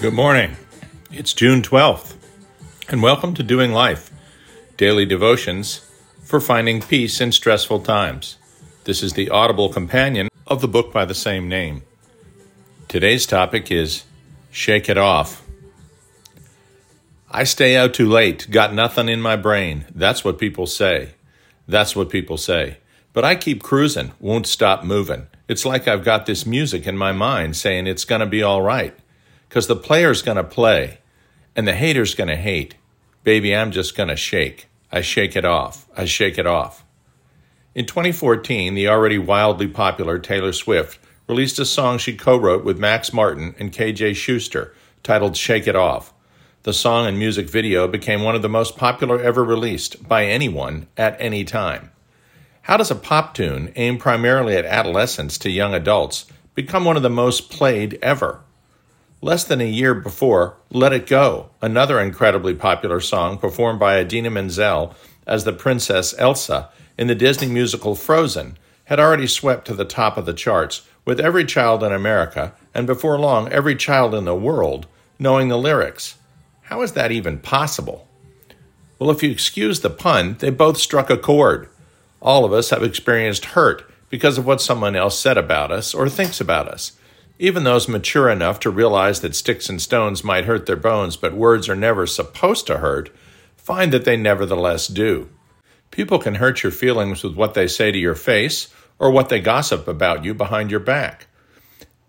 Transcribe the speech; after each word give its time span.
Good 0.00 0.14
morning. 0.14 0.56
It's 1.12 1.34
June 1.34 1.60
12th, 1.60 2.14
and 2.88 3.02
welcome 3.02 3.34
to 3.34 3.42
Doing 3.42 3.72
Life, 3.72 4.10
daily 4.78 5.04
devotions 5.04 5.86
for 6.24 6.40
finding 6.40 6.80
peace 6.80 7.20
in 7.20 7.30
stressful 7.30 7.80
times. 7.80 8.38
This 8.84 9.02
is 9.02 9.12
the 9.12 9.28
audible 9.28 9.68
companion 9.68 10.30
of 10.46 10.62
the 10.62 10.68
book 10.68 10.94
by 10.94 11.04
the 11.04 11.14
same 11.14 11.46
name. 11.46 11.82
Today's 12.88 13.26
topic 13.26 13.70
is 13.70 14.04
Shake 14.50 14.88
It 14.88 14.96
Off. 14.96 15.46
I 17.30 17.44
stay 17.44 17.76
out 17.76 17.92
too 17.92 18.08
late, 18.08 18.50
got 18.50 18.72
nothing 18.72 19.10
in 19.10 19.20
my 19.20 19.36
brain. 19.36 19.84
That's 19.94 20.24
what 20.24 20.38
people 20.38 20.66
say. 20.66 21.10
That's 21.68 21.94
what 21.94 22.08
people 22.08 22.38
say. 22.38 22.78
But 23.16 23.24
I 23.24 23.34
keep 23.34 23.62
cruising, 23.62 24.12
won't 24.20 24.46
stop 24.46 24.84
moving. 24.84 25.28
It's 25.48 25.64
like 25.64 25.88
I've 25.88 26.04
got 26.04 26.26
this 26.26 26.44
music 26.44 26.86
in 26.86 26.98
my 26.98 27.12
mind 27.12 27.56
saying 27.56 27.86
it's 27.86 28.04
going 28.04 28.20
to 28.20 28.26
be 28.26 28.42
all 28.42 28.60
right. 28.60 28.94
Because 29.48 29.68
the 29.68 29.74
player's 29.74 30.20
going 30.20 30.36
to 30.36 30.44
play, 30.44 30.98
and 31.56 31.66
the 31.66 31.72
hater's 31.72 32.14
going 32.14 32.28
to 32.28 32.36
hate. 32.36 32.74
Baby, 33.24 33.56
I'm 33.56 33.70
just 33.70 33.96
going 33.96 34.10
to 34.10 34.16
shake. 34.16 34.68
I 34.92 35.00
shake 35.00 35.34
it 35.34 35.46
off. 35.46 35.88
I 35.96 36.04
shake 36.04 36.36
it 36.36 36.46
off. 36.46 36.84
In 37.74 37.86
2014, 37.86 38.74
the 38.74 38.88
already 38.88 39.16
wildly 39.16 39.68
popular 39.68 40.18
Taylor 40.18 40.52
Swift 40.52 40.98
released 41.26 41.58
a 41.58 41.64
song 41.64 41.96
she 41.96 42.14
co 42.14 42.36
wrote 42.36 42.66
with 42.66 42.78
Max 42.78 43.14
Martin 43.14 43.54
and 43.58 43.72
KJ 43.72 44.14
Schuster 44.14 44.74
titled 45.02 45.38
Shake 45.38 45.66
It 45.66 45.74
Off. 45.74 46.12
The 46.64 46.74
song 46.74 47.06
and 47.06 47.18
music 47.18 47.48
video 47.48 47.88
became 47.88 48.20
one 48.20 48.34
of 48.34 48.42
the 48.42 48.50
most 48.50 48.76
popular 48.76 49.18
ever 49.18 49.42
released 49.42 50.06
by 50.06 50.26
anyone 50.26 50.88
at 50.98 51.18
any 51.18 51.44
time. 51.44 51.92
How 52.66 52.76
does 52.76 52.90
a 52.90 52.96
pop 52.96 53.32
tune 53.32 53.72
aimed 53.76 54.00
primarily 54.00 54.56
at 54.56 54.64
adolescents 54.64 55.38
to 55.38 55.50
young 55.50 55.72
adults 55.72 56.26
become 56.56 56.84
one 56.84 56.96
of 56.96 57.04
the 57.04 57.08
most 57.08 57.48
played 57.48 57.96
ever? 58.02 58.40
Less 59.22 59.44
than 59.44 59.60
a 59.60 59.70
year 59.70 59.94
before, 59.94 60.56
Let 60.70 60.92
It 60.92 61.06
Go, 61.06 61.50
another 61.62 62.00
incredibly 62.00 62.56
popular 62.56 62.98
song 62.98 63.38
performed 63.38 63.78
by 63.78 64.00
Idina 64.00 64.30
Menzel 64.30 64.96
as 65.28 65.44
the 65.44 65.52
Princess 65.52 66.12
Elsa 66.18 66.68
in 66.98 67.06
the 67.06 67.14
Disney 67.14 67.46
musical 67.46 67.94
Frozen, 67.94 68.58
had 68.86 68.98
already 68.98 69.28
swept 69.28 69.64
to 69.68 69.74
the 69.74 69.84
top 69.84 70.16
of 70.16 70.26
the 70.26 70.34
charts 70.34 70.88
with 71.04 71.20
every 71.20 71.44
child 71.44 71.84
in 71.84 71.92
America, 71.92 72.52
and 72.74 72.84
before 72.84 73.16
long, 73.16 73.48
every 73.52 73.76
child 73.76 74.12
in 74.12 74.24
the 74.24 74.34
world, 74.34 74.88
knowing 75.20 75.46
the 75.46 75.56
lyrics. 75.56 76.16
How 76.62 76.82
is 76.82 76.94
that 76.94 77.12
even 77.12 77.38
possible? 77.38 78.08
Well, 78.98 79.12
if 79.12 79.22
you 79.22 79.30
excuse 79.30 79.82
the 79.82 79.90
pun, 79.90 80.34
they 80.40 80.50
both 80.50 80.78
struck 80.78 81.10
a 81.10 81.16
chord. 81.16 81.68
All 82.20 82.44
of 82.44 82.52
us 82.52 82.70
have 82.70 82.82
experienced 82.82 83.46
hurt 83.46 83.90
because 84.08 84.38
of 84.38 84.46
what 84.46 84.60
someone 84.60 84.96
else 84.96 85.18
said 85.18 85.36
about 85.36 85.70
us 85.70 85.94
or 85.94 86.08
thinks 86.08 86.40
about 86.40 86.68
us. 86.68 86.92
Even 87.38 87.64
those 87.64 87.88
mature 87.88 88.30
enough 88.30 88.58
to 88.60 88.70
realize 88.70 89.20
that 89.20 89.36
sticks 89.36 89.68
and 89.68 89.80
stones 89.80 90.24
might 90.24 90.46
hurt 90.46 90.66
their 90.66 90.76
bones, 90.76 91.16
but 91.16 91.34
words 91.34 91.68
are 91.68 91.76
never 91.76 92.06
supposed 92.06 92.66
to 92.66 92.78
hurt, 92.78 93.10
find 93.56 93.92
that 93.92 94.04
they 94.04 94.16
nevertheless 94.16 94.86
do. 94.86 95.28
People 95.90 96.18
can 96.18 96.36
hurt 96.36 96.62
your 96.62 96.72
feelings 96.72 97.22
with 97.22 97.34
what 97.34 97.54
they 97.54 97.66
say 97.66 97.92
to 97.92 97.98
your 97.98 98.14
face 98.14 98.68
or 98.98 99.10
what 99.10 99.28
they 99.28 99.40
gossip 99.40 99.86
about 99.86 100.24
you 100.24 100.32
behind 100.32 100.70
your 100.70 100.80
back. 100.80 101.26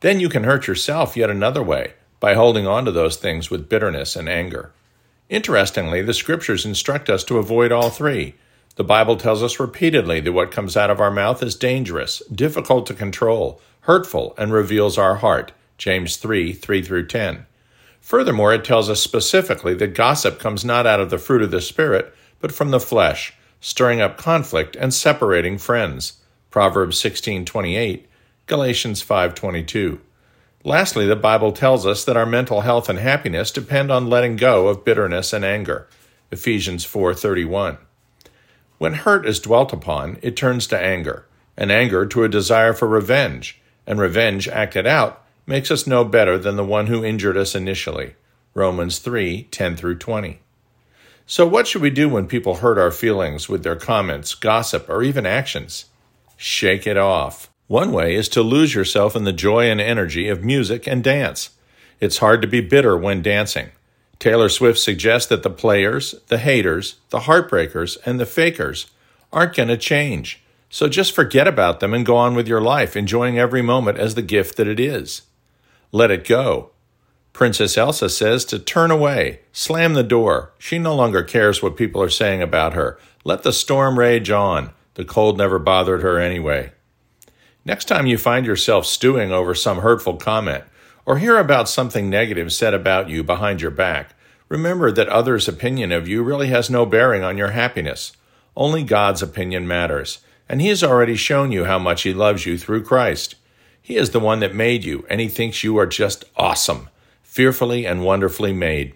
Then 0.00 0.20
you 0.20 0.28
can 0.28 0.44
hurt 0.44 0.66
yourself 0.66 1.16
yet 1.16 1.30
another 1.30 1.62
way 1.62 1.94
by 2.20 2.34
holding 2.34 2.66
on 2.66 2.84
to 2.84 2.92
those 2.92 3.16
things 3.16 3.50
with 3.50 3.68
bitterness 3.68 4.14
and 4.16 4.28
anger. 4.28 4.72
Interestingly, 5.28 6.02
the 6.02 6.14
scriptures 6.14 6.64
instruct 6.64 7.10
us 7.10 7.24
to 7.24 7.38
avoid 7.38 7.72
all 7.72 7.90
three. 7.90 8.34
The 8.76 8.84
Bible 8.84 9.16
tells 9.16 9.42
us 9.42 9.58
repeatedly 9.58 10.20
that 10.20 10.32
what 10.32 10.50
comes 10.50 10.76
out 10.76 10.90
of 10.90 11.00
our 11.00 11.10
mouth 11.10 11.42
is 11.42 11.54
dangerous, 11.54 12.22
difficult 12.30 12.84
to 12.86 12.94
control, 12.94 13.58
hurtful, 13.80 14.34
and 14.36 14.52
reveals 14.52 14.98
our 14.98 15.16
heart. 15.16 15.52
James 15.78 16.16
3 16.16 16.52
3 16.52 16.82
through 16.82 17.06
10. 17.06 17.46
Furthermore, 18.02 18.52
it 18.52 18.64
tells 18.64 18.90
us 18.90 19.02
specifically 19.02 19.72
that 19.74 19.94
gossip 19.94 20.38
comes 20.38 20.62
not 20.62 20.86
out 20.86 21.00
of 21.00 21.08
the 21.08 21.16
fruit 21.18 21.40
of 21.40 21.50
the 21.50 21.62
Spirit, 21.62 22.14
but 22.38 22.52
from 22.52 22.70
the 22.70 22.78
flesh, 22.78 23.32
stirring 23.60 24.02
up 24.02 24.18
conflict 24.18 24.76
and 24.76 24.92
separating 24.92 25.56
friends. 25.56 26.20
Proverbs 26.50 27.00
16:28, 27.00 28.04
Galatians 28.46 29.02
5:22. 29.02 30.00
Lastly, 30.64 31.06
the 31.06 31.16
Bible 31.16 31.52
tells 31.52 31.86
us 31.86 32.04
that 32.04 32.16
our 32.16 32.26
mental 32.26 32.60
health 32.60 32.90
and 32.90 32.98
happiness 32.98 33.50
depend 33.50 33.90
on 33.90 34.10
letting 34.10 34.36
go 34.36 34.68
of 34.68 34.84
bitterness 34.84 35.32
and 35.32 35.46
anger. 35.46 35.88
Ephesians 36.30 36.84
4:31. 36.84 37.78
When 38.78 38.94
hurt 38.94 39.26
is 39.26 39.40
dwelt 39.40 39.72
upon, 39.72 40.18
it 40.22 40.36
turns 40.36 40.66
to 40.68 40.78
anger, 40.78 41.26
and 41.56 41.72
anger 41.72 42.04
to 42.06 42.24
a 42.24 42.28
desire 42.28 42.72
for 42.72 42.86
revenge, 42.86 43.60
and 43.86 43.98
revenge 43.98 44.48
acted 44.48 44.86
out 44.86 45.24
makes 45.46 45.70
us 45.70 45.86
no 45.86 46.04
better 46.04 46.36
than 46.36 46.56
the 46.56 46.64
one 46.64 46.88
who 46.88 47.04
injured 47.04 47.36
us 47.36 47.54
initially. 47.54 48.14
Romans 48.54 48.98
3 48.98 49.44
10 49.44 49.76
through 49.76 49.96
20. 49.98 50.40
So, 51.26 51.46
what 51.46 51.66
should 51.66 51.82
we 51.82 51.90
do 51.90 52.08
when 52.08 52.26
people 52.26 52.56
hurt 52.56 52.78
our 52.78 52.90
feelings 52.90 53.48
with 53.48 53.62
their 53.62 53.76
comments, 53.76 54.34
gossip, 54.34 54.88
or 54.88 55.02
even 55.02 55.26
actions? 55.26 55.86
Shake 56.36 56.86
it 56.86 56.96
off. 56.96 57.50
One 57.68 57.92
way 57.92 58.14
is 58.14 58.28
to 58.30 58.42
lose 58.42 58.74
yourself 58.74 59.16
in 59.16 59.24
the 59.24 59.32
joy 59.32 59.70
and 59.70 59.80
energy 59.80 60.28
of 60.28 60.44
music 60.44 60.86
and 60.86 61.02
dance. 61.02 61.50
It's 61.98 62.18
hard 62.18 62.42
to 62.42 62.48
be 62.48 62.60
bitter 62.60 62.96
when 62.96 63.22
dancing. 63.22 63.70
Taylor 64.18 64.48
Swift 64.48 64.78
suggests 64.78 65.28
that 65.28 65.42
the 65.42 65.50
players, 65.50 66.14
the 66.28 66.38
haters, 66.38 66.96
the 67.10 67.20
heartbreakers, 67.20 67.98
and 68.06 68.18
the 68.18 68.26
fakers 68.26 68.90
aren't 69.32 69.54
going 69.54 69.68
to 69.68 69.76
change. 69.76 70.42
So 70.70 70.88
just 70.88 71.12
forget 71.12 71.46
about 71.46 71.80
them 71.80 71.94
and 71.94 72.04
go 72.04 72.16
on 72.16 72.34
with 72.34 72.48
your 72.48 72.60
life, 72.60 72.96
enjoying 72.96 73.38
every 73.38 73.62
moment 73.62 73.98
as 73.98 74.14
the 74.14 74.22
gift 74.22 74.56
that 74.56 74.66
it 74.66 74.80
is. 74.80 75.22
Let 75.92 76.10
it 76.10 76.26
go. 76.26 76.70
Princess 77.32 77.76
Elsa 77.76 78.08
says 78.08 78.44
to 78.46 78.58
turn 78.58 78.90
away, 78.90 79.40
slam 79.52 79.92
the 79.92 80.02
door. 80.02 80.52
She 80.58 80.78
no 80.78 80.94
longer 80.94 81.22
cares 81.22 81.62
what 81.62 81.76
people 81.76 82.02
are 82.02 82.08
saying 82.08 82.40
about 82.40 82.72
her. 82.72 82.98
Let 83.24 83.42
the 83.42 83.52
storm 83.52 83.98
rage 83.98 84.30
on. 84.30 84.70
The 84.94 85.04
cold 85.04 85.36
never 85.36 85.58
bothered 85.58 86.00
her 86.00 86.18
anyway. 86.18 86.72
Next 87.64 87.84
time 87.86 88.06
you 88.06 88.16
find 88.16 88.46
yourself 88.46 88.86
stewing 88.86 89.32
over 89.32 89.54
some 89.54 89.78
hurtful 89.78 90.16
comment, 90.16 90.64
or 91.06 91.18
hear 91.18 91.38
about 91.38 91.68
something 91.68 92.10
negative 92.10 92.52
said 92.52 92.74
about 92.74 93.08
you 93.08 93.22
behind 93.22 93.62
your 93.62 93.70
back, 93.70 94.14
remember 94.48 94.90
that 94.90 95.08
others' 95.08 95.48
opinion 95.48 95.92
of 95.92 96.08
you 96.08 96.22
really 96.22 96.48
has 96.48 96.68
no 96.68 96.84
bearing 96.84 97.22
on 97.22 97.38
your 97.38 97.52
happiness. 97.52 98.12
Only 98.56 98.82
God's 98.82 99.22
opinion 99.22 99.68
matters, 99.68 100.18
and 100.48 100.60
He 100.60 100.68
has 100.68 100.82
already 100.82 101.16
shown 101.16 101.52
you 101.52 101.64
how 101.64 101.78
much 101.78 102.02
He 102.02 102.12
loves 102.12 102.44
you 102.44 102.58
through 102.58 102.82
Christ. 102.82 103.36
He 103.80 103.96
is 103.96 104.10
the 104.10 104.20
one 104.20 104.40
that 104.40 104.54
made 104.54 104.84
you, 104.84 105.06
and 105.08 105.20
He 105.20 105.28
thinks 105.28 105.62
you 105.62 105.78
are 105.78 105.86
just 105.86 106.24
awesome, 106.36 106.90
fearfully 107.22 107.86
and 107.86 108.04
wonderfully 108.04 108.52
made. 108.52 108.94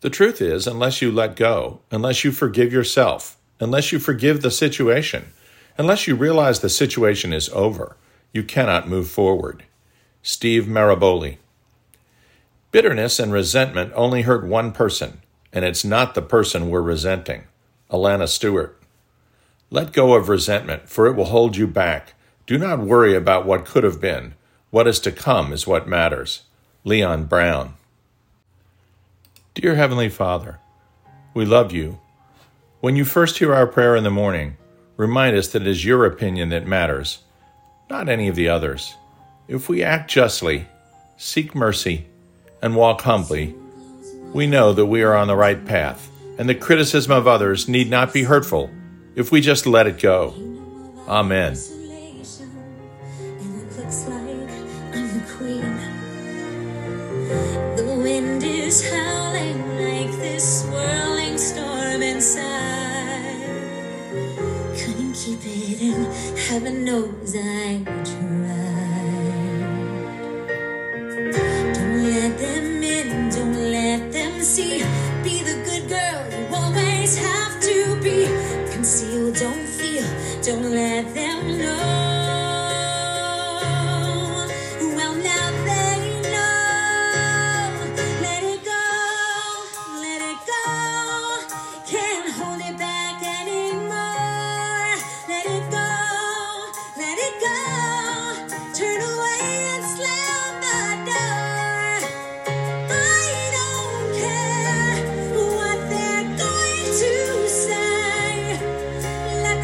The 0.00 0.10
truth 0.10 0.40
is, 0.40 0.68
unless 0.68 1.02
you 1.02 1.10
let 1.10 1.34
go, 1.34 1.80
unless 1.90 2.22
you 2.22 2.30
forgive 2.30 2.72
yourself, 2.72 3.36
unless 3.58 3.90
you 3.90 3.98
forgive 3.98 4.42
the 4.42 4.52
situation, 4.52 5.32
unless 5.76 6.06
you 6.06 6.14
realize 6.14 6.60
the 6.60 6.68
situation 6.68 7.32
is 7.32 7.48
over, 7.48 7.96
you 8.32 8.44
cannot 8.44 8.88
move 8.88 9.08
forward. 9.08 9.64
Steve 10.22 10.64
Maraboli. 10.64 11.38
Bitterness 12.70 13.18
and 13.18 13.32
resentment 13.32 13.92
only 13.94 14.22
hurt 14.22 14.44
one 14.44 14.72
person, 14.72 15.22
and 15.52 15.64
it's 15.64 15.84
not 15.84 16.14
the 16.14 16.22
person 16.22 16.68
we're 16.68 16.82
resenting. 16.82 17.44
Alana 17.90 18.28
Stewart. 18.28 18.78
Let 19.70 19.92
go 19.92 20.14
of 20.14 20.28
resentment, 20.28 20.88
for 20.88 21.06
it 21.06 21.14
will 21.14 21.26
hold 21.26 21.56
you 21.56 21.66
back. 21.66 22.14
Do 22.46 22.58
not 22.58 22.80
worry 22.80 23.14
about 23.14 23.46
what 23.46 23.64
could 23.64 23.84
have 23.84 24.00
been. 24.00 24.34
What 24.70 24.88
is 24.88 25.00
to 25.00 25.12
come 25.12 25.52
is 25.52 25.66
what 25.66 25.88
matters. 25.88 26.42
Leon 26.84 27.24
Brown. 27.24 27.74
Dear 29.54 29.76
Heavenly 29.76 30.08
Father, 30.08 30.58
we 31.32 31.44
love 31.44 31.72
you. 31.72 32.00
When 32.80 32.96
you 32.96 33.04
first 33.04 33.38
hear 33.38 33.54
our 33.54 33.66
prayer 33.66 33.96
in 33.96 34.04
the 34.04 34.10
morning, 34.10 34.56
remind 34.96 35.36
us 35.36 35.48
that 35.48 35.62
it 35.62 35.68
is 35.68 35.84
your 35.84 36.04
opinion 36.04 36.48
that 36.50 36.66
matters, 36.66 37.20
not 37.88 38.08
any 38.08 38.28
of 38.28 38.36
the 38.36 38.48
others. 38.48 38.94
If 39.48 39.66
we 39.70 39.82
act 39.82 40.10
justly, 40.10 40.66
seek 41.16 41.54
mercy, 41.54 42.06
and 42.60 42.76
walk 42.76 43.00
humbly, 43.00 43.54
we 44.34 44.46
know 44.46 44.74
that 44.74 44.84
we 44.84 45.02
are 45.02 45.14
on 45.14 45.28
the 45.28 45.36
right 45.36 45.64
path, 45.64 46.10
and 46.38 46.46
the 46.46 46.54
criticism 46.54 47.12
of 47.12 47.26
others 47.26 47.66
need 47.66 47.88
not 47.88 48.12
be 48.12 48.24
hurtful 48.24 48.68
if 49.16 49.32
we 49.32 49.40
just 49.40 49.66
let 49.66 49.86
it 49.86 49.98
go. 50.00 50.34
Amen. 51.08 51.52
Isolation, 51.52 52.50
and 53.32 53.62
it 67.88 67.97